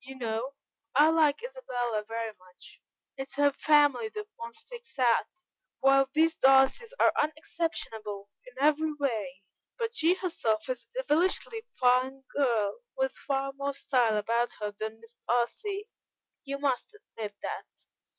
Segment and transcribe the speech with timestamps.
[0.00, 0.54] You know,
[0.94, 2.80] I like Isabella very much,
[3.18, 5.26] it is her family that one sticks at,
[5.80, 9.42] while these Darcys are unexceptionable in every way;
[9.76, 15.00] but she herself is a devilishly fine girl, with far more style about her than
[15.02, 15.90] Miss Darcy,
[16.44, 17.66] you must admit that."